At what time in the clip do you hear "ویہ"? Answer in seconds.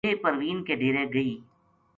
0.05-0.21